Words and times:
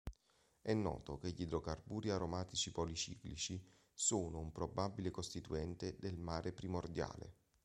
È 0.63 0.73
noto 0.73 1.19
che 1.19 1.29
gli 1.29 1.41
idrocarburi 1.41 2.09
aromatici 2.09 2.71
policiclici 2.71 3.63
sono 3.93 4.39
un 4.39 4.51
probabile 4.51 5.11
costituente 5.11 5.95
del 5.99 6.17
mare 6.17 6.53
primordiale. 6.53 7.35